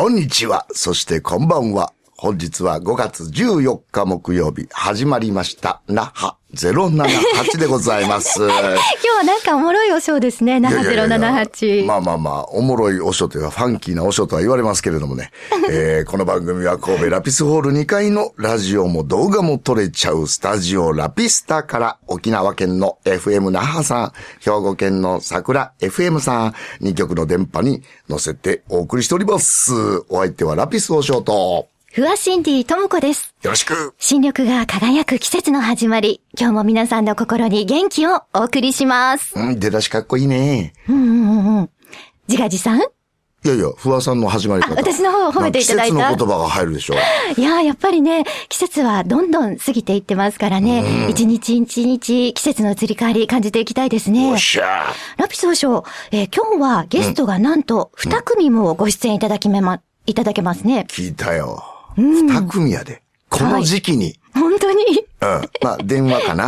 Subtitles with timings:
[0.00, 0.64] こんにちは。
[0.70, 1.92] そしてこんばんは。
[2.16, 5.82] 本日は5月14日木曜日、始まりました。
[5.88, 8.40] 那覇078でございます。
[8.40, 8.52] 今日
[9.18, 11.84] はなんかおもろいおショーですね、那覇いやいやいや078。
[11.84, 15.30] まあまあまあ、おもろいお書というか、ファンキーなお書とは言われますけれどもね。
[15.70, 29.72] えーこの番組は神戸ラピスホール2階のラジオも動画も撮れちゃうスタジオラピスタから沖縄県の FM 那覇さん、兵庫県の桜 FM さん、2曲の電波に乗せてお送りしております。
[30.08, 31.77] お相手はラピスおショート。
[31.92, 33.34] ふわシンディともこです。
[33.42, 33.94] よろしく。
[33.98, 36.20] 新緑が輝く季節の始まり。
[36.38, 39.32] 今日も皆さんの心に元気をお送りします。
[39.34, 40.74] うん、出だしかっこいいね。
[40.86, 41.14] うんうんう
[41.50, 41.70] んうん。
[42.28, 42.80] 自画自賛？
[43.44, 44.74] いやいや、不破さんの始まり方。
[44.74, 45.94] あ私の方を褒めていただいた？
[45.94, 46.94] 季節の言葉が入るでしょ。
[46.94, 54.38] いやー、やっぱりね、季節はどんどん過ぎていってますからね、一日一日季節の移り変わり感じていきたいですねよっ。
[54.38, 60.84] しゃラピス王将、えー今日はゲストがなんと2組もご出演いただきめま、いただけますね。
[60.88, 61.64] 聞いたよ。
[61.98, 63.02] 二組やで。
[63.28, 64.18] この時期に。
[64.32, 64.84] 本当に
[65.20, 65.28] うん。
[65.62, 66.44] まあ、電話かな。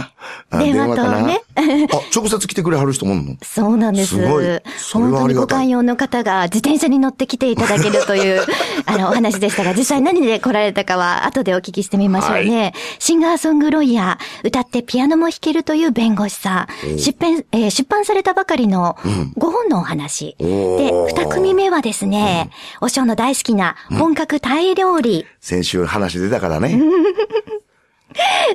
[0.53, 3.37] うん 電話とねあ、直接来てくれはる人もおんの？
[3.43, 4.17] そうなんです。
[4.17, 4.45] すごい
[4.93, 8.43] 本当にご寛容の方が自転車に乗ってきていただけるという、
[8.87, 12.73] あの、お話でしたが、実際何で来られたかは後でお聞きしてみましょうね。
[12.99, 20.37] シンガーソングロイヤー、歌ってピアノも弾けるという弁護士さん、出版、えー出版されたばかりの5本のお話。
[20.39, 25.27] で、おー2組目はですね、お正の大好きな本格タイ料理。
[25.41, 26.81] 先週話出たからね。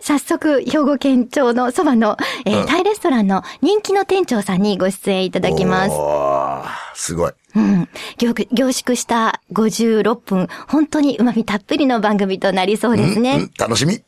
[0.01, 5.91] 早速、兵庫県庁のそばの、えータイレストランの人気の店長さんにご出演いただきます。
[5.91, 7.31] おーすごい。
[7.55, 7.89] うん。
[8.17, 13.35] 凝凝縮した56分、本当に旨味たっぷりの番組となりそうですね。
[13.35, 14.01] うん楽しみ。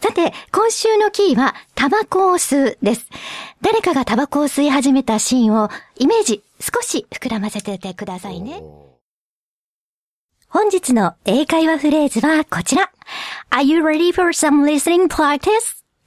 [0.00, 3.06] さて、今週のキーは、タバコを吸うです。
[3.62, 8.62] 誰かがタバコを吸い始めたシーンを、イメージ、少し膨らませててくださいね。
[10.56, 12.90] 本日の英会話フレーズはこちら。
[13.50, 15.50] Are you ready for some listening practice?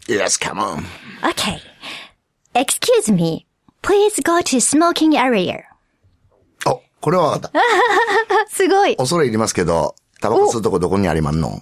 [0.08, 0.86] Yes, come on.
[1.22, 1.60] Okay.
[2.56, 3.46] Excuse me.
[3.84, 5.60] Please go to smoking area.
[6.66, 7.60] お、これは分かった。
[7.60, 7.62] あ、
[8.50, 8.98] すごい。
[8.98, 11.50] 恐れ入りますけど、タバコ吸うとこどこにありまんの？
[11.50, 11.62] 惜しい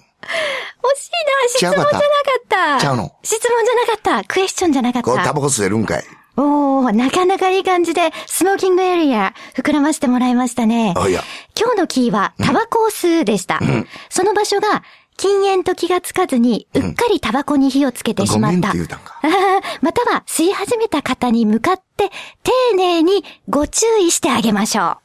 [1.48, 2.80] 質問じゃなかった。
[2.80, 3.12] ちゃうの？
[3.22, 4.24] 質問じゃなかった。
[4.26, 5.24] クエスチョンじゃなかった。
[5.24, 6.04] タバコ吸えるんかい。
[6.40, 10.94] おー、なかなかいい感じで、スモーキングエリア、膨らませてもらいましたね。
[10.96, 11.24] あいや
[11.58, 13.60] 今日のキーは、タバコを吸うでした。
[14.08, 14.84] その場所が、
[15.16, 18.72] 禁煙と気がつかずに、うっかりタバコに火をつけてしまってた。
[18.72, 19.20] 言うたんか。
[19.82, 22.10] または、吸い始めた方に向かって、
[22.44, 24.98] 丁寧にご注意してあげましょ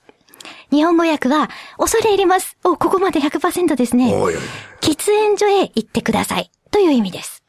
[0.72, 0.76] う。
[0.76, 2.58] 日本語訳は、恐れ入ります。
[2.64, 4.14] お、ここまで100%ですね。
[4.14, 4.42] おいおい。
[4.82, 6.52] 喫煙所へ行ってください。
[6.70, 7.43] という意味です。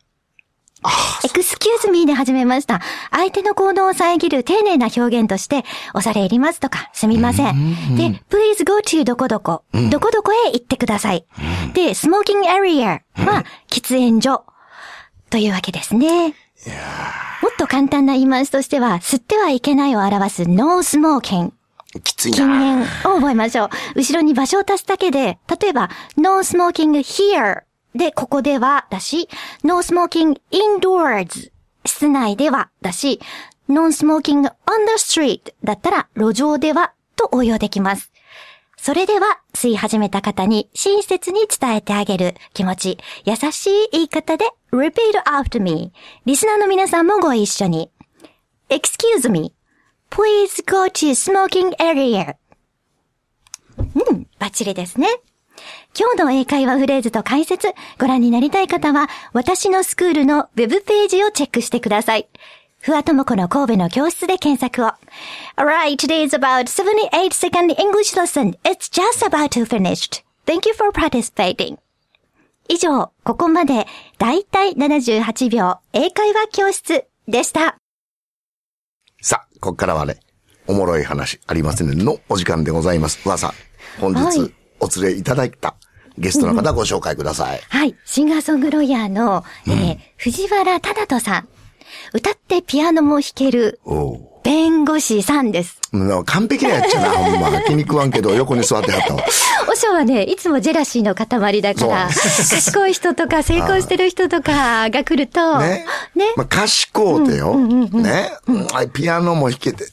[1.25, 2.81] エクスキューズミーで始めました。
[3.11, 7.97] 相手の行動を遮る丁寧な表現として、恐れ入りますとか、すみません。
[7.97, 11.25] で、please go to どこどこ、どこどこへ行ってください。
[11.73, 14.45] で、スモーキングエリアは、喫煙所
[15.31, 16.35] というわけですね。
[17.43, 21.53] もっと簡単な言い回しとしては、吸ってはいけないを表す no smoking。
[22.03, 22.59] きつい禁な。
[22.59, 23.71] 煙を覚えましょう。
[23.97, 27.63] 後ろに場所を足すだけで、例えば、no smoking here
[27.95, 29.29] で、ここでは、だし、
[29.63, 31.53] no smoking indoors
[31.85, 33.21] 室内では、だし、
[33.69, 34.53] non smoking on the
[34.99, 38.13] street だったら、路上では、と応用できます。
[38.77, 45.93] それでは、吸い始めた方に親切に伝えてあげる気持ち、優しい言い方で repeat after me。
[46.27, 47.91] リスナーの皆さんもご一緒に。
[48.69, 49.55] excuse me.
[50.11, 52.37] Please go to smoking area.
[53.79, 55.09] うん、バッチリですね。
[55.97, 57.69] 今日の英会話フレーズと解説、
[58.01, 62.27] ご覧になりたい方は、私のスクールのウェブページをチェックしてください。
[62.81, 64.91] ふわともこの神戸の教室で検索を。
[65.57, 68.59] Alright, today is about 78 second English lesson.
[68.65, 70.25] It's just about to finished.
[70.47, 71.79] Thank you for participating.
[72.69, 73.87] 以上、ここまで、
[74.19, 77.77] だいたい78秒英会話教室でした。
[79.23, 80.19] さあ、こっからはね、
[80.67, 83.21] おもろい話ありませんのお時間でございます。
[83.23, 83.53] 不破さん、
[84.01, 85.75] 本日はいお連れいただいた
[86.19, 87.61] ゲストの方ご紹介ください。
[87.69, 87.95] はい。
[88.05, 91.49] シンガーソングロイヤーの、えー藤原忠人さん。
[92.13, 93.81] 歌ってピアノも弾ける
[94.43, 95.81] 弁護士さんです。
[95.93, 97.61] もう完璧なやっちゃな、 ほんま。
[97.63, 99.25] 気に食わんけど横に座ってはったわ。
[99.71, 105.87] おしょはね、いつもジェラシーの塊だから、賢い人とか 成功してる人とかが来ると、ね。
[106.15, 107.55] ねまあ、賢うてよ。
[107.57, 108.33] ね。
[108.47, 109.85] うんあピアノも弾けて、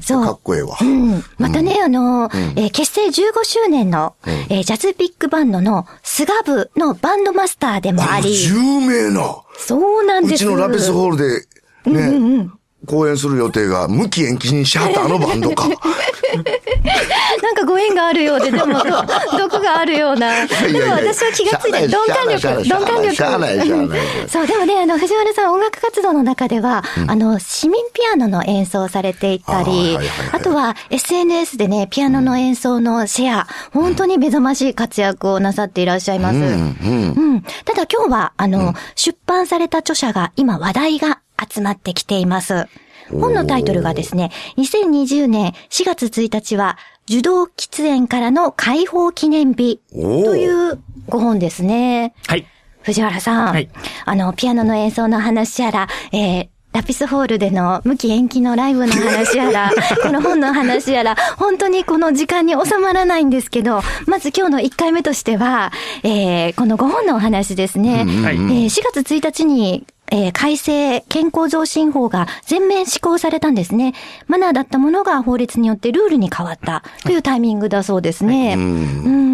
[0.00, 0.24] そう。
[0.24, 0.76] かっこええわ。
[0.80, 1.22] うん。
[1.38, 3.10] またね、あの、えー結成15
[3.44, 9.42] 周年の、えージャズビッグバンドのスガブのバンドマスターでもあり、有名な。
[9.58, 10.34] そうなんです。
[10.34, 11.46] うちのラピスホールで、
[11.90, 12.48] ね、
[12.86, 15.68] 公演する予定が無期延期にしはったあのバンドか。
[17.42, 20.46] なんかご縁があるようで、でも、ど 毒があるような。
[20.46, 23.16] でも私は気がついて、鈍感力、鈍感力。
[24.28, 29.98] そう、でもね、あの、藤原さん音楽活動の中では、あの、市民ピアノの演奏をされていたり、
[30.32, 36.36] あとは SNS でね、ピアノの演奏のシェア、本当に目覚ましい活躍をなさっていらっしゃいます。
[36.36, 37.44] うん。
[37.64, 41.20] ただ今日は、あの、出版された著者が今話題が
[41.52, 42.66] 集まってきています。
[43.10, 52.14] 本のタイトルがですね、2020年4月1日は、受動喫煙からの解放記念日というご本ですね。
[52.26, 52.46] はい。
[52.82, 53.52] 藤原さん。
[53.52, 53.68] はい。
[54.04, 59.72] あの、ピアノの演奏の話やら、えー、ラピスホールでの無期延期のライブの話やら、
[60.02, 65.72] この本の話やら、本当にこの時間に収まらないんですけど、まず今日の1回目としては、
[66.02, 68.04] えー、この5本のお話ですね。
[68.22, 73.94] はい、えー、4月1日にえー、改正健康増進法が全面施行されたんですね。
[74.28, 78.50] マナーだったものが法律によってルールに変わったというタイミングだそうですね。
[78.50, 78.60] はい、う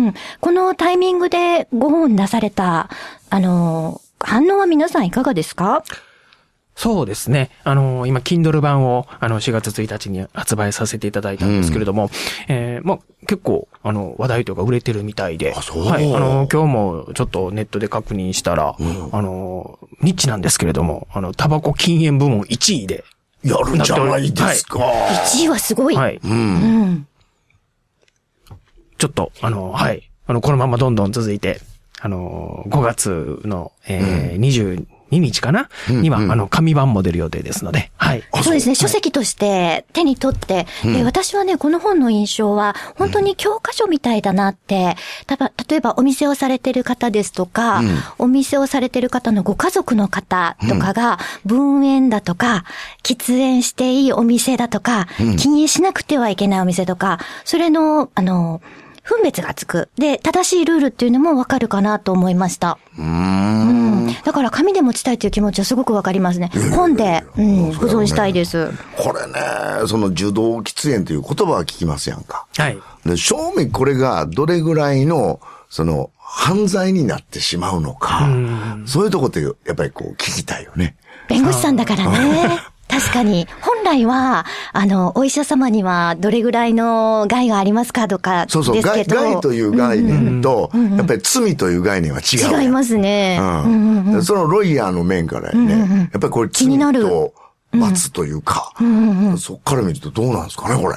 [0.08, 2.88] ん、このタイミングでご本出された、
[3.30, 5.84] あのー、反応は皆さんいかがですか？
[6.74, 7.50] そうですね。
[7.64, 12.10] あの、今、Kindle 版を、あの、4月1日に発売させていただいたんですけれども、うん、
[12.48, 16.14] えー、まあ、結構、あの、話題とか売れてるみたいで、あ、そうはい。
[16.14, 23.04] あの、今日もちょっとネットで確認したら、うん、あの、ニッチなんですけれども、あの、タバコ禁煙部門1位で。
[23.44, 24.78] やるんじゃないですか。
[24.78, 25.96] はい、1位はすごい。
[25.96, 26.20] はい。
[26.24, 26.32] うん。
[26.32, 27.06] うん、
[28.98, 30.08] ちょっと、あの、はい。
[30.26, 31.60] あの、このままどんどん続いて、
[32.00, 34.40] あの、5月の、えー、うん、
[35.12, 38.22] 20、2日かな、うんうん、には、あの、紙版も出る予定ですので、はい。
[38.42, 38.54] そう。
[38.54, 52.64] ですね、書籍として手に取って、で、私はね、この本の印象は、本当に教科書みたいだなって、たば、例えばお店をされてる方ですとか、うん、お店をされてる方のご家族の方とかが、分煙だとか、
[53.02, 58.60] 喫煙していいお店だとか、禁煙しなくてはいけないお店とか、それの、あの、
[59.02, 59.88] 分別がつく。
[59.96, 62.78] で、正しいルールっていうのもわかるかなと思いました。
[62.98, 64.14] うん。
[64.24, 66.50] だから紙で持ちたいという気持ちはすごくわかりますね。
[66.74, 68.70] 本で、うん、保存したいです。
[68.96, 72.46] これね、その受動喫煙という言葉は聞きますやんか。
[72.56, 72.78] はい。
[73.04, 80.96] で、正味これがどれぐらいの、その、犯罪になってしまうのか、うそういうとこってやっぱりこう聞きたいよね。
[81.28, 82.58] 弁護士さんだからね。
[82.88, 83.46] 確かに。
[83.82, 92.62] 本来は、あの、お医者様にはどれぐらいの害がありますかとかそうそう、害害という概念と、やっぱり罪という概念は違う。
[92.62, 93.38] 違いますね。
[93.40, 94.22] うん。
[94.22, 97.34] そのロイヤーの面からね、やっぱりこれ罪と、
[97.72, 98.72] 罰というか、
[99.38, 100.96] そっから見るとどうなんですかね、これ。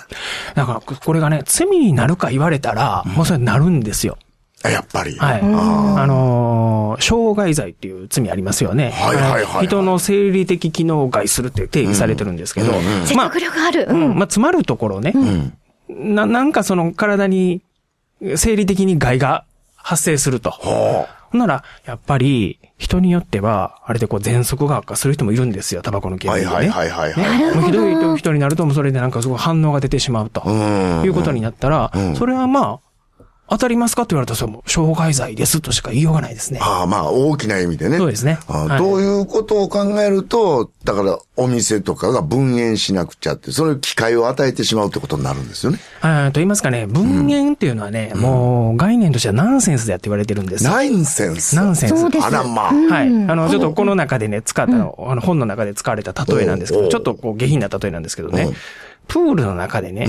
[0.53, 4.17] だから、これがね、罪になるか言われたら、もうそれなるんですよ。
[4.63, 5.15] やっぱり。
[5.17, 5.41] はい。
[5.41, 5.45] あ
[6.07, 8.91] のー、傷害罪っていう罪ありますよね。
[8.91, 12.71] はいはいはい、人の生理的機能を害するって定義されてるんですけど。
[12.71, 13.87] うんうん、説得力ある。
[13.89, 14.15] うん。
[14.15, 15.13] まあ、詰まるところね。
[15.15, 17.61] うん、な、なんかその体に、
[18.37, 20.51] 生理的に害が発生すると。
[20.51, 21.37] ほう。
[21.37, 26.47] なら、やっぱり、人によっては、あれでこう、喘息が悪化する人もいるんですよ、タバコの煙で、ね。
[26.47, 27.55] はいはいはいはい、はい。
[27.57, 30.41] ね、ひどい人になると、それでなんかすごい反応が出てしまうと。
[31.03, 32.84] いうことになったら、それはまあ、
[33.47, 36.59] 当たりますかって言われたら、その、傷害罪ですとしか言いようがないですね。
[36.62, 37.97] ああ、まあ、大きな意味でね。
[37.97, 38.39] そうですね。
[38.47, 45.80] はい、ということを考えると、だから、お店とかが分煙しなくちゃって、そういう機会を与えてしまうってことになるんですよね。
[46.01, 52.00] あと言いますかね、分煙っていうのはね、うん、もう、概念としてはナンセンスでやって言われてるんですナンセンスナンセンス。
[52.00, 52.25] そうです。
[52.25, 52.74] あらまあ。
[52.74, 53.08] はい。
[53.08, 58.50] あの、ちょっとこの中でね、使ったの、あの、本の中で使われた例えなんですけど、ちょっとこう、下品な例えなんですけどね、
[59.08, 60.08] プールの中でね、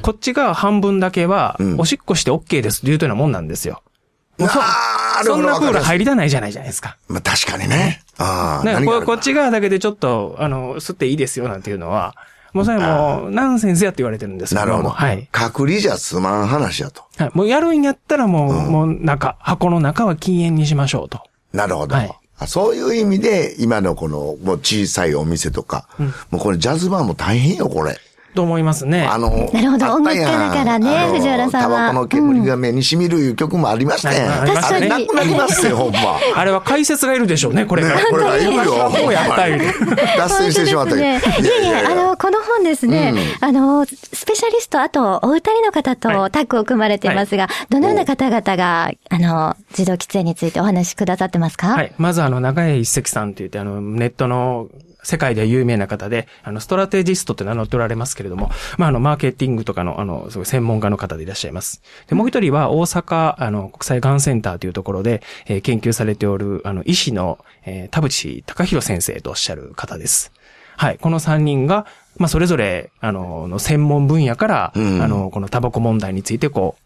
[0.00, 3.82] こっちが半分だけは、おしっこして OK ですっていうようなもんなんですよ。
[4.38, 4.58] うん、そ
[5.24, 6.96] そんなプール入りたないじゃないじゃないですか。
[7.08, 8.02] まあ確かにね。
[8.18, 8.80] ああ。
[8.84, 12.14] ここっち側だけでちょっと、あの、吸っていいですよなんていうのは、
[12.52, 14.90] もうそれも、ナンセンスやって言われてるんですなるほど。
[14.90, 15.28] はい。
[15.32, 17.02] 隔離じゃ済まん話やと。
[17.16, 17.30] はい。
[17.34, 21.22] もうやるんやったらもう、うん、もう中、箱の中は禁煙にしましょうと。
[21.52, 21.96] なるほど。
[21.96, 22.12] はい。
[22.46, 27.96] そういう意味で、今のこの、もう小さいお店とか、うん、もうこれジャズバーも大変よ、これ。
[28.34, 29.04] と思いますね。
[29.04, 31.78] あの、なるほど、音楽家だからね、藤原さんは。
[31.78, 34.26] タバコの煙が目に染みるいう曲もありましたね。
[34.54, 34.88] 確かに。
[34.88, 36.18] なくなりますよ、ほんま。
[36.34, 37.90] あれは解説がいるでしょうね、これが。
[38.10, 38.90] これがいるよ。
[38.90, 39.60] もうやったい。
[40.16, 40.96] 脱線してしまった。
[40.96, 41.20] いやい
[41.84, 51.68] や、あの、この本ですね、あの、スペシャリスト、あと、お二人の方とタッグを組まれていますが、どのような方々が、あの、自動喫煙についてお話しくださってますか？
[51.68, 51.92] はい。
[51.98, 54.68] まず、あの、中江一石さんって言って、あの、ネットの
[55.02, 61.82] 世界で有名な方で、あの、ストラテジストって名乗っておられますけれども、まあ、あの、マーケティングとかの、あの、すごい専門家の方でいらっしゃいます。
[62.06, 70.32] で、もう一人は大阪、あの、国際がんセンターというところで、えー、研究されておる、あの、医師の、えー、田淵隆弘先生とおっしゃる方です。
[70.76, 70.98] はい。
[70.98, 71.86] この3人が、
[72.18, 76.76] まあ、それぞれ、あの、の専門分野から、うんあの、このタバコ問題について、こ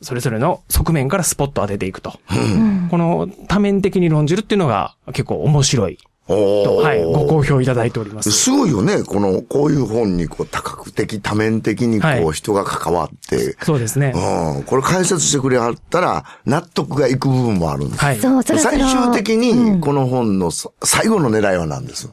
[0.00, 2.18] う、それぞれの側面からスポット当てていくと。
[2.30, 8.32] うんこの多面的に論じるっていうのが結構面白いおはい、ご好評いただいております。
[8.32, 9.02] すごいよね。
[9.02, 14.12] この、こういう本に、こう、多角的、多面的に、こう、はい人が関わって、そうですね。
[14.14, 14.62] うん。
[14.64, 18.00] これ解説してくれはったら、納得がいく部分もあるんです。
[18.04, 18.18] はい。
[18.18, 18.78] そう、そろそろ。
[18.78, 19.40] 最終的うん
[19.74, 22.08] に、この本のさ最後の狙いは何です？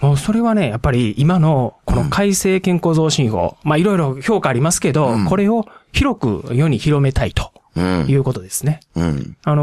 [0.00, 7.63] もうそれはね、やっぱり今のこの改正健康増進法、まあいろいろ評価ありますけど、これを広く世に広めたいとうん。
[7.76, 8.80] いうことですね。
[8.94, 9.36] うん。
[9.44, 9.62] あの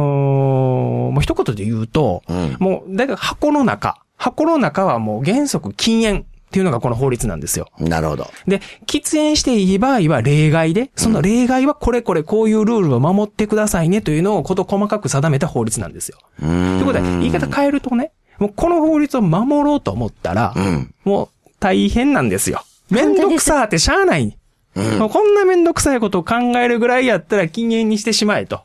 [1.10, 7.70] ーもう一言で言うと、うんもう、だから箱の中、箱の中はもう原則禁煙っていうのがこの法律なんですよ。
[7.80, 8.28] なるほど。
[8.46, 16.18] で、喫煙していい場合は例外で、その例外はこれこれこういうルールを守ってくださいねというのをこと細かく定めた法律なんですよ。
[16.42, 16.80] うーん。
[16.80, 20.94] ということで、言い方変えるとね、もうこの法律を守ろうと思ったら、うん。
[21.06, 22.64] もう大変なんですよ。
[22.90, 24.38] めんどくさーってしゃあない。
[24.76, 28.64] もうこんなめんどくさいことを考えるぐらいやったら禁煙にしてしまえと。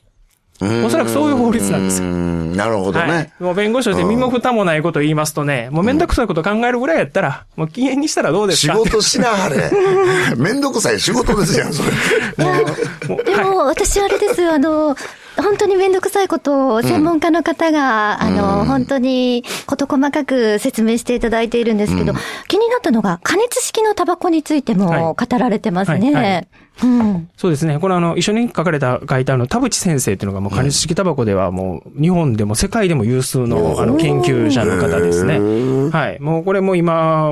[0.60, 2.08] おそらくそういう法律なんですよ。
[2.08, 2.56] うん。
[2.56, 3.42] なるほどはねい。。
[3.42, 9.70] もう弁護士として身も蓋もないことを言いますとね、もうめんどくさいことを考えるぐらいやったら、もう禁煙にしたらどうです仕か事しなはれ。
[10.36, 11.90] めんどくさい仕事ですやん、それ。
[13.08, 14.96] もうでも、私あれですよ、あの、
[15.42, 22.14] 本当にめんどくさいことを専門家の方が、あの、本当に事細かく説明していただいているんですけど、
[22.48, 26.12] 気になったのが、加熱式のタバコについても語られてますね。
[26.12, 26.48] はいはい
[26.82, 27.30] うん。
[27.36, 27.78] そうですね。
[27.78, 35.38] これあの、一緒に書かれた、書いたあの、田淵先生っていうのがもう加熱式タバコではもう、日本でも世界でも有数の、あの、研究者の方ですね。
[35.90, 36.20] はい。
[36.20, 37.30] もうこれも今、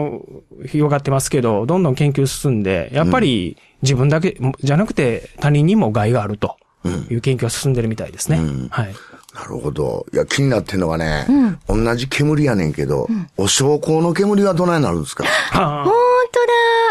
[0.66, 6.56] 広がってますけど、どんどん研究進んで、やっぱり自分だけ、じゃなくて他人にも害があると
[6.88, 8.40] いう研究が進んでるみたいですね。
[8.70, 8.94] はい。
[9.34, 10.06] なるほど。
[10.12, 11.26] いや、気になってんのがね、
[11.68, 15.24] 同じ煙やねんけど、お焼香の煙はどないなるんですか？
[15.24, 15.92] は本
[16.32, 16.40] 当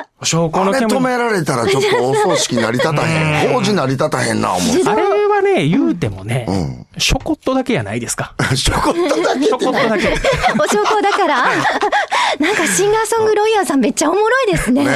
[0.01, 3.53] だあ、証拠あれの煙止められたらちょっとお葬式成り立たへん。
[3.53, 4.61] 工事成り立たへんな、思う。
[4.85, 6.45] あれはね、言うてもね、
[6.97, 8.35] しょこっとだけやないですか。
[8.55, 10.09] ちょこっとだけしょこっとだけ。
[10.59, 11.45] お証拠だから、
[12.39, 14.83] なんかシンガーソングロイヤーさんめっちゃおもろいですね。
[14.85, 14.91] ね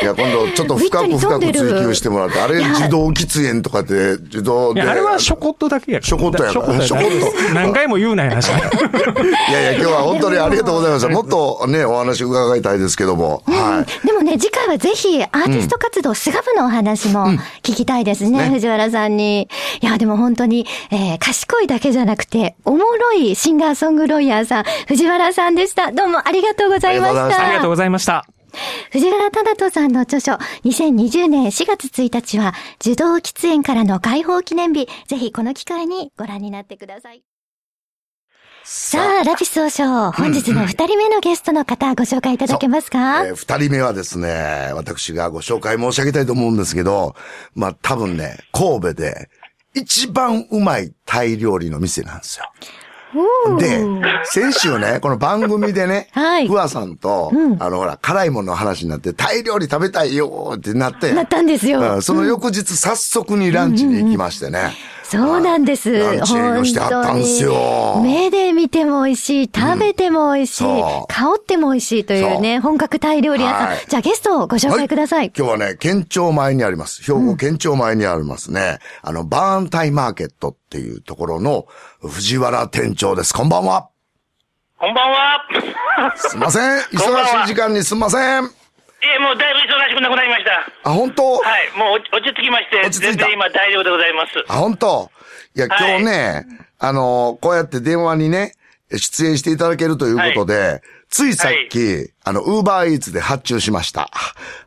[0.00, 0.04] え。
[0.04, 4.80] いや、今度ちょっと深く深く追求してもらって、あれ自動喫煙とかって、自動で。
[4.80, 8.48] いや、あれはしょこっとだけやしょこっとやしょこっとやしょこっと何回も言うなよ、話。
[8.48, 8.52] い
[9.52, 11.08] やいや、今日は本当にありがとうございました。
[11.08, 13.42] もっとね、お話伺いたいですけども。
[13.46, 14.06] はい。
[14.06, 17.26] でもね、次回はぜひアーティスト活動、菅部のお話も
[17.62, 19.48] 聞きたいですね、藤原さんに。
[19.80, 25.90] いや、でも本当に、えー、賢いだけじゃなくて、おもろいシンガーソングロイヤーさん、藤原さんでした。
[25.90, 27.44] どうもありがとうございましありがとうございまた。
[27.44, 28.26] ありがとうございました。
[28.90, 30.32] 藤原忠人さんの著書、
[30.64, 34.88] 2020年4月1日は、受動喫煙からの解放記念日。
[35.08, 37.22] ぜひこの機会にご覧になってください。
[38.64, 47.16] さあ、ラピス王将、本日の 二人目のゲストの方、ご紹介いただけますか、えー二人目はですね、私がご紹介申し上げたいと思うんですけど、
[47.54, 49.30] まあ多分ね、神戸で
[49.74, 52.44] 一番うまいタイ料理の店なんですよ。
[53.58, 53.84] で、
[54.24, 61.80] 先週ね、この番組でね、 はいふわさんと、うんあのほら、辛いものの話になって、タイ料理食べたいよってなって、なったんですよ。
[61.80, 64.72] うんその翌日早速にランチに行きましてね。
[65.18, 65.92] そうなんです。
[65.92, 73.68] ランチ営業してはったんですよ本当に目で見ても美味しい、食べても美味しい、そう香っても美味しいというね、本格タイ料理屋さん。
[73.68, 75.32] はいじゃあゲストをご紹介ください。
[75.36, 77.02] 今日はね、県庁前にあります。
[77.02, 78.78] 兵庫県庁前にありますね。
[79.02, 81.66] あの、バーンタイマーケットっていうところの
[82.00, 83.34] 藤原店長です。
[83.34, 83.88] こんばんは。
[84.78, 86.16] こんばんは。
[86.16, 86.78] すいません。
[86.92, 88.61] 忙しい時間にすいません。
[89.04, 90.64] ええ、もうだいぶ忙しくなくなりました。
[90.84, 91.32] あ、本当？
[91.38, 93.08] はい、もう落ち着きまして、落ち着いた。
[93.08, 94.44] 全然今大丈夫でございます。
[94.48, 95.10] あ、本当
[95.56, 96.46] いや、はい今日ね、
[96.78, 98.54] あの、こうやって電話にね、
[98.94, 104.08] 出演していただけるということで、ついさっき、あの、ウーバーイーツで発注しました。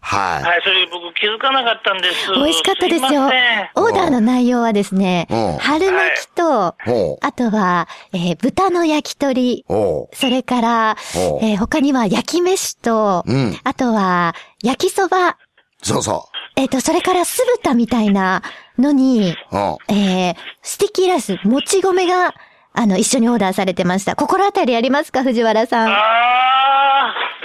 [0.01, 0.43] はい。
[0.43, 2.31] はい、それ僕気づかなかったんです。
[2.33, 3.69] 美味しかったですよいません。
[3.75, 10.97] オーダーの内容はですねうん、春巻きとほ、うあとは、えー豚の焼き鳥、それから、
[11.41, 15.38] えー他には焼き飯とうん、あとは焼きそば、
[15.81, 18.41] そうそえっと、それから酢豚みたいな
[18.77, 19.57] のに、う。
[19.57, 19.77] うん。
[19.95, 22.33] えー、スティッキーライス、もち米が、
[22.74, 24.15] あの、一緒にオーダーされてました。
[24.15, 25.88] 心当たりありますか藤原さん？
[25.89, 27.44] あー。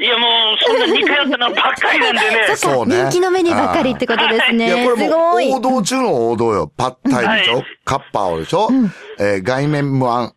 [0.00, 2.54] いや、もう、そんな似通ったのばっかりなんでね。
[2.56, 4.66] そうね人気のメニューばっかりってことですね。
[4.66, 5.48] いや、これすごい。
[5.50, 6.70] もう王道中の王道よ。
[6.76, 8.68] パッタイでしょ、はいカッパオでしょ、
[9.18, 10.32] えー外面ムアン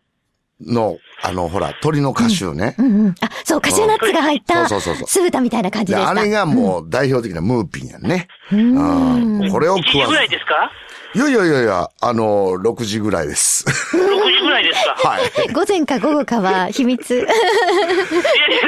[0.66, 2.74] の、あの、ほら、鳥の歌手ね。
[2.78, 3.14] うんうん。
[3.20, 6.10] あ、そう、カシューナッツが入った、そうそうそうそう酢豚みたいな感じで、でした。
[6.10, 8.26] あれがもう代表的なムーピンやんね。
[8.50, 10.72] うんうんこれを1食わず時ぐらいですか？
[11.14, 13.66] いやいやいやいや、あの、6時ぐらいです。
[13.94, 15.08] 6時ぐらいですか？
[15.10, 15.52] はい。
[15.52, 17.14] 午前か午後かは秘密。
[17.14, 17.32] いやいや、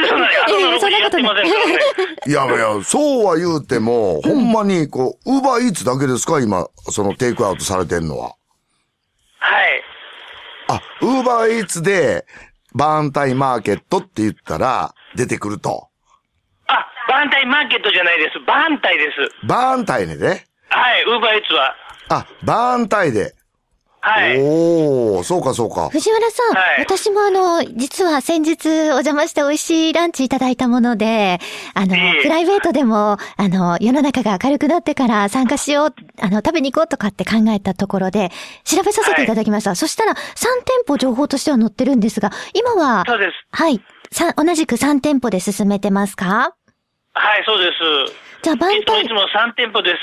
[0.08, 1.78] そんな、朝の6時やってませんからね。
[2.26, 8.34] いやいや、そうは言うても、ほんまに、こう、ウーバーイーツだけですか今、そのテイクアウトされてんのは。
[9.38, 9.82] はい。
[10.68, 12.26] あ、ウーバーイーツで、
[12.74, 15.88] バーンタイマーケットって言ったら、出てくると。
[16.66, 18.38] あ、バーンタイマーケットじゃないです。
[18.46, 19.46] バーンタイです。
[19.46, 20.26] バーンタイねで。
[20.68, 21.74] はい、ウーバーイーツは。
[22.08, 23.34] あ、バーンタイで。
[24.06, 24.38] はい。
[24.38, 25.88] おー、そうかそうか。
[25.88, 31.38] 藤原さん、はい私もあの、実は先日お邪魔して美味しいランチいただいたもので、
[31.72, 38.30] あの、ええプライベートでも、あの、世の中が明るくなってから参加しよう、あの、食べに行こうとかって考えたところで、
[38.64, 39.74] 調べさせていただきました。
[39.74, 40.20] そしたら、3店
[40.86, 43.32] 舗情報としては載ってるんですが、今は、そうです。
[43.52, 43.80] はい、
[44.12, 46.54] さ、同じく3店舗で進めてますか？
[47.14, 48.14] はい、そうです。
[48.42, 49.96] じゃあ、バンタイいつもいつ、も3店舗です。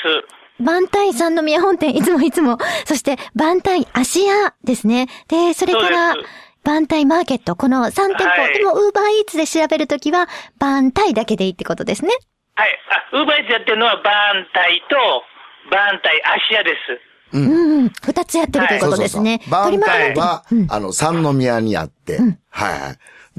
[0.61, 2.57] バンタイ三宮本店、いつもいつも。
[2.85, 5.07] そして、バンタイ芦屋ですね。
[5.27, 8.23] で、それからそうです、バンタイマーケット、この3店舗。
[8.23, 10.27] はいでも、ウーバーイーツで調べるときは、
[10.59, 12.11] バンタイだけでいいってことですね。
[12.55, 12.69] はい。
[13.13, 14.95] あ、ウーバーイーツやってるのはバーンタイと、
[15.71, 17.11] バーンタイアシアです。
[17.33, 17.89] うん、うん。
[17.89, 19.41] 二つやってるということですね。
[19.49, 22.97] バーンタイ取りは、うんあの、三宮にあって、はいはい。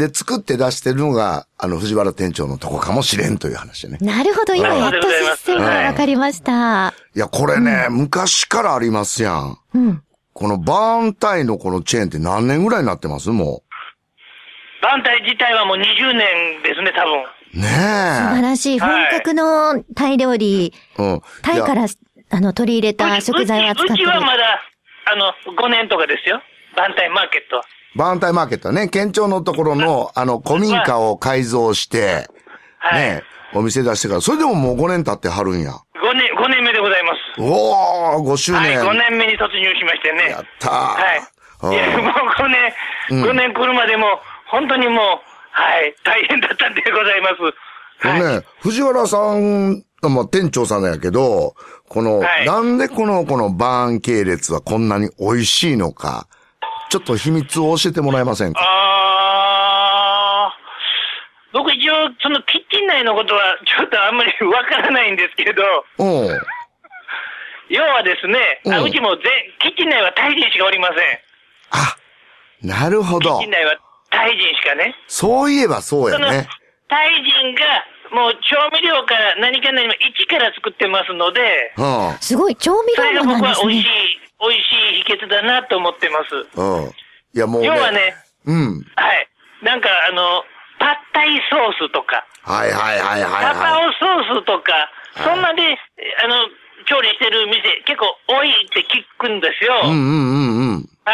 [0.09, 3.99] で、作って出してるのが、あの、藤原店長のとこかもしれんという話でね。
[4.00, 6.92] なるほど、今やっと実践がわかりました。
[7.14, 9.59] いや、これね、昔からありますやん。
[9.75, 10.02] うん。
[10.32, 13.28] このバーンタイのこのチェーンって何年ぐらいになってます？
[13.30, 13.62] も
[14.82, 15.80] バーンタイ自体はもう20
[16.14, 17.23] 年ですね、多分。
[17.54, 17.59] う。
[17.61, 18.42] ね素晴え。
[18.42, 18.80] らしい。
[18.80, 21.21] 本格のタイ料理、うん。
[21.42, 21.87] タイから、
[22.30, 24.16] あの、取り入れた食材を扱ってるうちうち。
[24.16, 24.61] はまだ、
[25.12, 26.42] あの、5年とかですよ。
[26.75, 27.64] バーンタイマーケットは。
[27.97, 32.29] バーンタイマーケットはね、県庁のところの、あの、古民家を改造して、
[32.79, 33.03] はい。
[33.03, 33.23] ね、
[33.55, 35.73] お店出してから、それでももう5年経ってはるんや。
[35.73, 37.41] 5年、5年目でございます。
[37.41, 38.79] おー、5周はい、年。
[38.81, 40.31] 5年目に突入しましてね。
[40.31, 40.73] やったー。
[40.73, 41.75] はい。
[41.75, 42.73] いや、もう5年、
[43.11, 44.07] うん5年来るまでも、
[44.51, 44.97] 本当にもう、
[45.51, 47.29] はい、大変だったんでございま
[48.01, 48.09] す。
[48.09, 48.39] はい。
[48.39, 51.55] ね、藤原さん、まあ、店長さんやけど、
[51.89, 56.27] この、はいなんでこの、このバーン系列はこんなに美味しいのか、
[56.93, 58.61] ちょっと秘密を教えてもらえませんか？
[58.63, 65.63] あー、僕一応、そのキッチン内のことは、 ちょっとあんまりわからないんですけど、
[65.97, 66.41] うん。
[67.71, 69.25] 要はですね、あうんうちも全、
[69.61, 70.99] キッチン内はタイ人しかおりません。
[71.71, 71.97] あ、
[72.61, 73.50] なるほどキッチン。
[73.52, 73.75] 内は
[74.11, 74.95] タイ人しかね。
[75.07, 76.47] そういえばそうやその、ね。
[76.89, 82.19] タイ人が、もう調味料から何か何も一から作ってますので、うん。
[82.21, 86.35] すごい、調味それ料もが僕は美味なんですねしい。、美味しい秘訣だなと思ってます。
[86.59, 86.91] うん。
[87.35, 87.69] いやもうね。
[87.69, 88.15] 要はね、
[88.47, 88.83] うん。
[88.97, 89.28] はい。
[89.63, 90.45] なんかあの、
[90.78, 93.87] パッタイソースとか、はいはいはいはいパパはい。
[93.87, 94.91] オソースとか、
[95.23, 95.63] そんなで、
[96.25, 96.49] あの、
[96.87, 99.81] 調理してる店結構多いって聞くんですよ。
[99.85, 100.89] うんうんうんうん。
[101.05, 101.13] は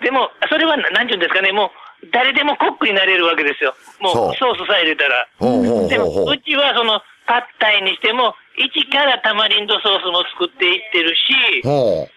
[0.00, 0.04] い。
[0.04, 1.70] でも、それはな、なんていうんですかね、も
[2.02, 3.74] う、誰でもコックになれるわけですよ。
[4.00, 5.28] もう、ソースさえ入れたら。
[5.38, 6.38] ほうほうでも、ほうほうう。
[6.38, 12.08] ちはその、パッタイにしても、一からタマリンドソースも作っていってるし、ほ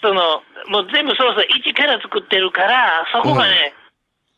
[0.00, 3.74] その、もう全部ソース一から作ってるから、そこがね、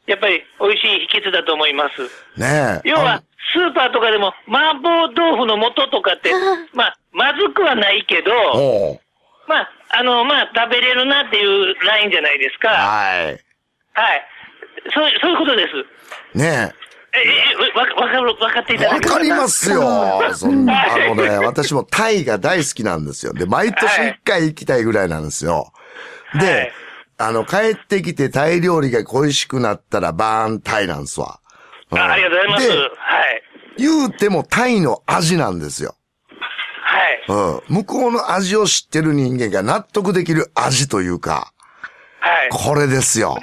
[0.07, 2.03] やっぱり美味しい秘訣だと思います。
[2.03, 2.41] う。
[2.41, 2.89] ねえ。
[2.89, 3.23] 要は、
[3.55, 6.33] スーパーとかでも、麻婆豆腐の素とかって、
[6.75, 9.01] まあ、まずくはないけど。
[9.47, 12.69] まあ、あの、まあ、食べれるなっていうラインじゃないですか。
[12.69, 13.41] はい。
[13.93, 14.27] はい。
[14.95, 16.39] そう、そういうことです。
[16.39, 16.75] ねえ、
[17.15, 18.91] え、わ、わかる、わかっていたえ。
[18.91, 20.35] だけわかりますよ。
[20.35, 23.33] そんな、あはいのね、私もタイが大好きなんですよ。
[23.35, 25.73] で、毎年一回行きたいぐらいなんですよ。
[26.33, 26.73] はいで、
[27.19, 31.41] あの、帰ってきてタイ料理が恋しくなったらバーンタイなんですわ。
[31.91, 32.69] うんあありがとうございます。
[32.69, 32.89] で、はい。
[33.77, 35.95] 言うてもタイの味なんですよ。
[37.29, 37.61] はい。
[37.69, 37.77] うん。
[37.77, 41.53] 向こうの味を知ってる人間が納得できる味というか、
[42.21, 42.49] はい。
[42.51, 43.39] これですよ。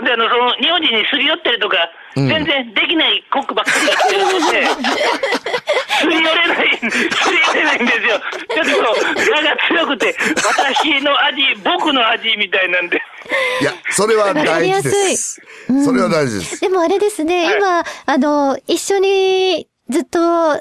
[0.00, 1.76] で、であの、その、日本人にすり寄ってるとか、
[2.16, 4.66] うん全然できないコックばっかりが来てるので、
[6.00, 8.20] すり寄れない、すり寄れないんですよ。
[8.52, 13.00] ちょっと、我が強くて、私の味、僕の味みたいなんで。
[13.60, 15.42] いや、それは大事でわかりやす。
[15.68, 16.60] うんそれは大事です。
[16.60, 20.60] でもあれですね、はい今、あの、一緒にずっと、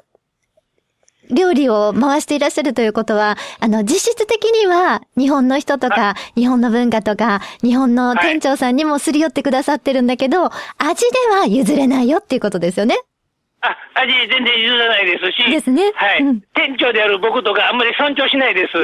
[1.29, 10.45] 料理を回していらっしゃるということは、あの、実質的には、日本の人とか、日本の文化とか、日本の店長さんにもすり寄ってくださってるんだけど、
[10.77, 12.97] 味では譲れないよっていうことですよね。
[13.61, 15.51] あ、味全然譲らないですし。
[15.51, 16.23] ですねはい。
[16.23, 18.73] うん店長である僕とかあんまり尊重しないです。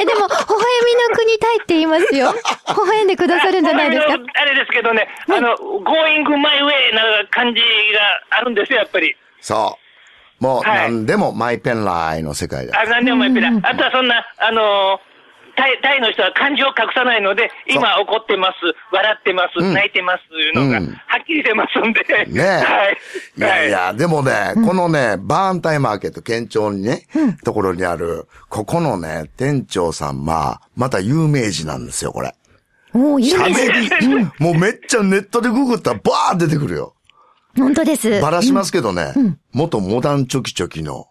[0.00, 0.44] え、でも、微笑
[0.84, 2.32] みの国タイって言いますよ。
[2.32, 2.40] 微
[2.76, 4.16] 笑んでくださるんじゃないですかあ。
[4.42, 7.66] あれですけどね、あの、going my way な感じが
[8.38, 9.16] あるんですよ、やっぱり。
[9.40, 9.78] そ
[10.40, 12.78] もうはい何でもマイペンライの世界だ。
[12.80, 13.48] あ、なんでもいいペラ。
[13.48, 15.16] あとはそんな、あのー
[15.56, 18.54] タイ、タイの人は感情を隠さないので、今怒ってます、
[18.92, 22.00] 笑ってます、うん泣いてますというのが、うんはっきり出ますんで。
[22.26, 22.46] ねえ。
[22.62, 22.98] はい。
[23.36, 27.06] いやいや、でもね、このね、バーンタイマーケット県庁にね、
[27.44, 32.34] ところにある、ここのね、店長さんは、また有名人なんですよ、これ。
[32.94, 33.70] おー、いいです。
[33.70, 36.95] 喋り、 もうめっちゃネットでググったらバー出てくるよ。
[37.56, 38.20] 本当です。
[38.20, 39.12] バラしますけどね、
[39.52, 41.06] 元モダンチョキチョキの、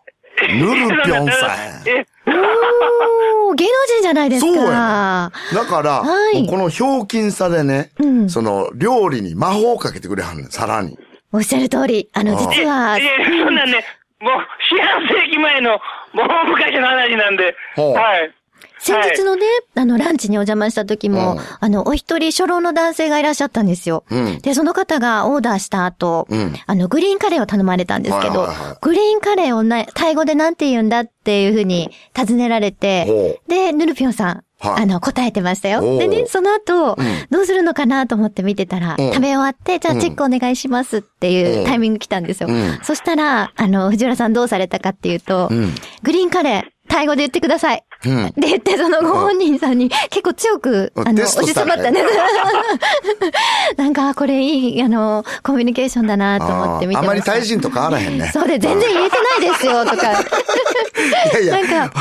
[0.49, 1.89] ヌルピョンさん。
[1.89, 4.47] え、おー、芸能人じゃないですか。
[4.47, 10.97] そうやだから、はいこのひょうきんさでね、うんその料理に魔法をかけてくれはんねん、さらに。
[11.31, 12.10] おっしゃる通り。
[12.13, 13.84] あの、実は、いや、そんなんね、
[14.21, 14.31] もう、
[14.71, 15.71] 四半世紀前の、
[16.13, 18.34] もう昔の話なんで、はい。
[18.80, 19.41] 先日のね、
[19.74, 21.39] あの、ランチにお邪魔した時も、うん。
[21.60, 24.04] あの、お一人初老の男性がいらっしゃったんですよ。
[24.12, 24.39] うん。
[24.41, 26.54] で、その方がオーダーした後、うん。
[26.68, 34.84] あの、グリーンカレーを頼まれたんですけど、はいはいはいグリーンカレーをな、タイ語でなんて言うんだっていうふうに尋ねられてほ、で、ヌルピョンさん、はい。
[34.84, 35.82] あの、答えてましたよ。
[35.98, 36.96] でね、その後、ん。
[37.30, 39.12] どうするのかなと思って見てたら、うん。
[39.12, 41.65] 食べ終わって、じゃあうんチェックお願いしますっていううん。
[41.65, 42.50] タイミング来たんですよ。
[42.50, 42.80] うん。
[42.84, 45.74] そしたら、あの、藤原さんどうされたかっていうと、うん。
[46.04, 47.84] グリーンカレー、タイ語で言ってください。
[48.06, 48.26] うん。
[48.38, 53.32] で言って、そのご本人さんに結構強く、うんあの、テスト押ししたんだね迫ったね。
[53.78, 58.30] なんか、これいい、あの、コミュニケーションだなと思って見てあーあまりタイ人と変わらへんね。
[58.34, 60.12] そうで、全然言えてないですよ、とか。
[61.41, 61.78] いやいや。
[61.78, 61.93] なんか、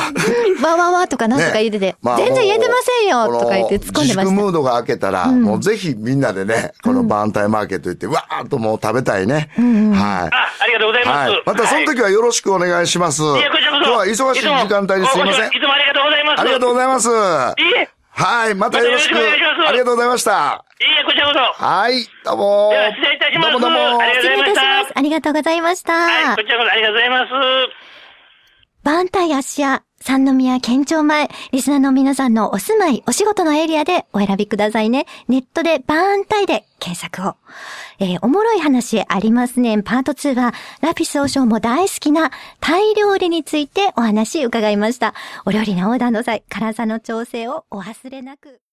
[0.63, 4.21] わわわとかなんとか言ってて、まあ全然言えてませんよ、とか言って突っ込んでました。
[4.23, 9.51] 自粛ムードが明けたら、もうぜひみんなでね、このバーンタイマーケット行って、わーっともう食べたいね。
[9.57, 10.35] はい。
[10.35, 11.31] あ、ありがとうございます。
[11.31, 11.43] はい。
[11.47, 13.23] またその時はよろしくお願いします。
[13.23, 13.91] いや、こちらこそ。
[13.91, 15.51] 今日は忙しい時間帯にすいませんい。
[15.61, 16.41] つもありがとうございます。
[16.41, 17.09] ありがとうございます。
[17.09, 17.13] い
[17.77, 18.55] え、はい。
[18.55, 19.17] またよろしく。
[19.19, 20.65] ありがとうございました。
[20.81, 21.65] いえ、こちらこそ。
[21.65, 22.07] はい。
[22.25, 22.71] どうも。
[22.71, 24.01] では失礼いたしますどうもどうも。
[24.01, 24.99] ありがとうございました。
[24.99, 25.93] ありがとうございました。
[25.93, 27.94] はい、こちらこそありがとうございます。
[28.85, 35.07] バンタイ芦屋、三宮県庁前、リスナーの皆さんのお住まい、お仕事のエリアでお選びくださいね。
[35.27, 37.37] ネットでバーンタイで検索を。
[37.99, 39.83] えーおもろい話ありますね。
[39.83, 45.15] パート2は、ラピス王将も大好きなタイ料理についてお話伺いました。
[45.47, 48.64] お料理のオーダーの際、辛さの調整をお忘れなく。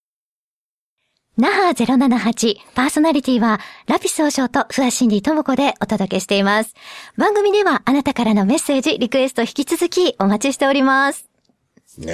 [1.38, 6.74] 那覇078パーソナリティはラピス王将とフワシンディともこでお届けしています。
[7.18, 11.28] 番組ではあなたからのメッセージ、リクエスト引き続きお待ちしております。
[11.98, 12.08] ね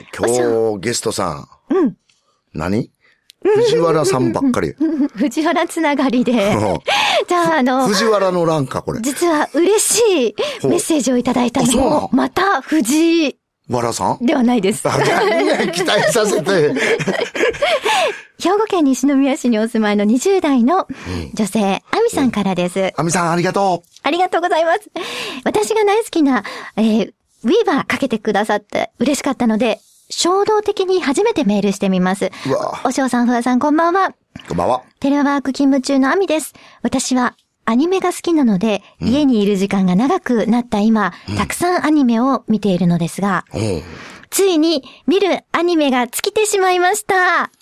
[0.00, 1.74] え、今日ゲストさん。
[1.74, 1.96] うん。
[2.52, 2.90] 何？
[3.44, 4.74] 藤原さんばっかり。
[5.14, 6.32] 藤原つながりで。
[7.28, 9.00] じゃあ、あの、藤原の欄か、これ。
[9.00, 10.34] 実は嬉しい
[10.66, 11.76] メッセージをいただいたのの？
[11.78, 13.36] も、また藤
[13.70, 14.26] 原さん？
[14.26, 14.82] ではないです。
[14.82, 16.74] 期待させて。
[18.42, 20.88] 兵庫県西宮市にお住まいの20代の
[21.34, 22.92] 女性、アミさんからです。
[22.96, 24.90] アミさん、ありがとありがとうございます。
[25.44, 26.42] 私が大好きな、
[26.76, 29.78] えー、ウィーバーかけてくださって嬉しかったので、
[30.10, 32.32] 衝動的に初めてメールしてみます。
[32.84, 34.12] おしょうさん、ふわさん、こんばんは。
[34.48, 34.82] こんばんは。
[34.98, 36.52] テレワーク勤務中のアミです。
[36.82, 43.82] 私はアニメが好きなので、家にいる時間が長くなった今、たくさんアニメを見ているのですが、うん。
[44.30, 47.52] ついに見るアニメが尽きてしまいました。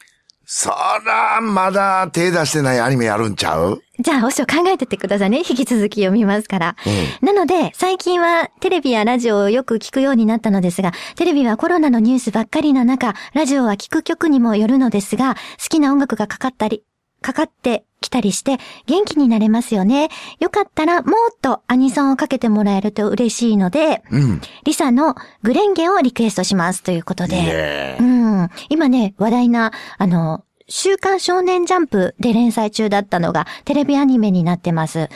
[0.52, 0.68] そ
[1.06, 3.82] ら、まだ手出してないアニメあるんちゃう？
[4.00, 5.38] じゃあ、おしょ考えててくださいね。
[5.48, 6.76] 引き続き読みますから。
[7.22, 16.82] なので、最近はテレビやラジオをよく聞くようになったのですが、テレビはコロナのニュースばっかりの中、ラジオは聞く曲にもよるのですが、好きな音楽がかかったり、
[17.20, 20.08] かかってきたりして、元気になれますよね。
[20.38, 24.40] よかったら、もっとアニソンをかけてもらえると嬉しいので、うん。
[24.64, 27.98] リサのグレンゲをリクエストしますということで。
[28.00, 28.48] うん。
[28.68, 35.08] 今ね、話題な、あの、週刊少年ジャンプで連載中だったのがテレビアニメになってます。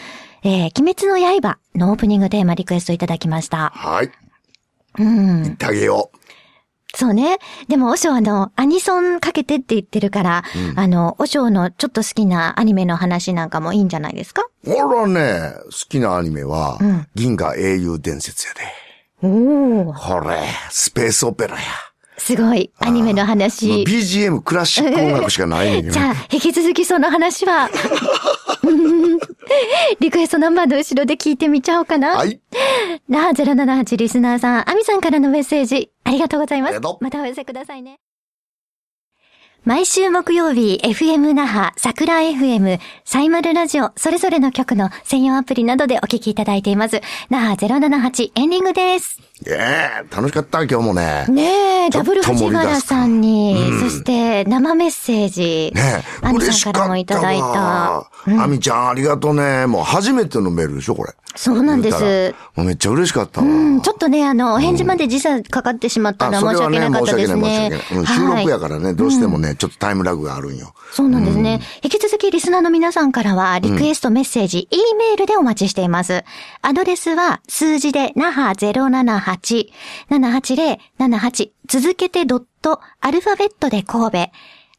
[0.42, 3.70] えー、鬼滅の刃のオープニングテーマリクエストいただきました。
[3.74, 4.10] はい。
[4.98, 5.42] うん。
[5.42, 6.10] 言ってあげよ
[6.94, 7.38] そうね。
[7.68, 10.44] でも、おしょうあの、アニソンかけてって言ってるから、
[10.76, 14.42] あの、おしょうのちょっと好きなアニメの話なんかもいいんじゃないですか？
[14.64, 14.70] う。
[14.70, 18.60] 俺はね、好きなアニメは、うん銀河英雄伝説やで。
[19.22, 19.92] おお。
[19.92, 21.62] これ、スペースオペラや。
[22.16, 22.70] すごい。
[22.78, 23.84] アニメの話。
[23.84, 27.68] BGM クラシック音楽しかないね じゃあ、引き続きその話は、
[28.62, 29.18] う ん
[30.00, 32.16] リクエストナンバーの後ろで聞いてみちゃおうかな。
[32.16, 32.40] はい。
[33.08, 37.98] なあ、078リスナーさん、アミさんからのメッセージ、ありがとうございますまたお寄せくださいね。
[39.64, 47.00] 毎週木曜日、FM 那覇、桜 FM、サイマルラジオ、それぞれの曲の専用アプリなどでお聞きいただいています。
[47.30, 49.18] 那覇078エンディングです。
[49.46, 51.26] ええ楽しかった、今日もね。
[51.28, 57.44] ねえ、ダブル藤原さんに、そして生メッセージ、ねえ、アミさんからもいただいた。
[57.44, 58.10] わ。
[58.26, 59.66] アミちゃんありがとうね。
[59.66, 61.12] もう初めてのメールでしょ、これ。
[61.36, 63.46] そうなんですもうめっちゃ嬉しかったわ。
[63.46, 67.42] うん、ちょっとね、あの、お返事まで時差かかってしまったのは申し訳なかったですね。
[67.42, 67.98] 申し訳ない、申し訳ない。
[67.98, 70.72] うん収録やからね、どうしてもね、ちょっとタイムラグがあるんよ。
[70.92, 71.60] そうなんですね。
[71.82, 76.24] 引き続きリスナーの皆さんからは、リクエストメッセージ、E メールでお待ちしています。
[76.62, 79.33] アドレスは、数字で、那覇078、
[80.10, 84.18] 78078、続けてドット、アルファベットで神戸、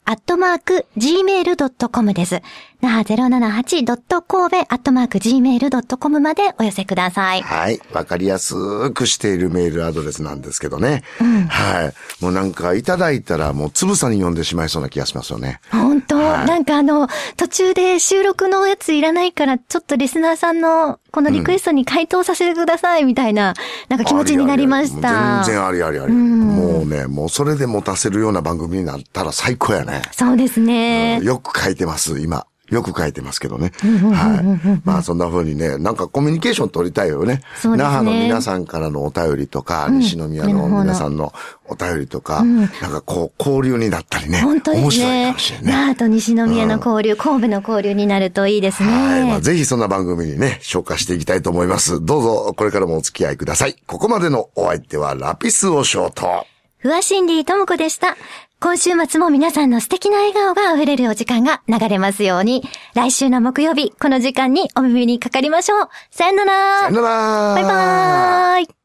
[0.07, 2.41] アットマーク、gmail.com です。
[2.86, 7.41] 那覇078ドット神戸、アットマーク、gmail.com までお寄せください。
[7.41, 7.80] はい。
[7.91, 11.02] わかりやすくしているメールアドレスなんですけどね。
[11.50, 12.24] はい。
[12.24, 15.62] もうなんかいただいたらもうつぶさに読んでしまいそうな気がしますよね。
[15.71, 23.56] 本当、はいなんかあの、途中で収録のやついらないから、ちょっとリスナーさんのこのリクエストに回答させてくださいみたいな、
[23.89, 25.43] なんか気持ちになりました。
[25.43, 26.13] 全然ありありあり。
[26.13, 30.04] もうね、もうそれで持たせるような番組になったら最高やね。
[30.12, 31.19] そうですね。
[31.24, 32.45] よく書いてます、今。
[32.69, 33.71] よく書いてますけどね。
[33.80, 34.41] は
[34.75, 34.82] い。
[34.84, 37.41] まあそんな風にね、なんかコミュニケーション取りたいよね。
[37.62, 41.34] そうですね那覇の皆さんからのお便りとか、西宮の皆さんの
[41.67, 44.41] お便りとか、なんかこう交流になったりね。
[44.41, 45.58] 本当です面白いかねもしれ。
[45.60, 45.71] ないね。
[45.71, 48.89] 那覇と西宮の交流、神戸の交流になるといいですね。
[48.89, 49.23] はい。
[49.25, 52.04] まあ、ぜひそんな番組にね、紹介していきたいと思います。
[52.04, 53.75] どうぞ、これからもお付き合いください。
[53.86, 56.47] ここまでのお相手はラピスオショート。
[56.78, 58.15] ふわしんりーともこでした。
[58.59, 62.63] 今週末も皆さんの素敵な笑顔が溢れるお時間が流れますように、
[62.93, 65.89] 来週の木曜日、この時間にお耳にかかりましょう。
[66.09, 66.79] さよなら。
[66.81, 67.53] さよなら。
[67.55, 68.85] バイバーイ